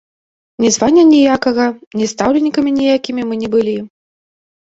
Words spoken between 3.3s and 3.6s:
мы не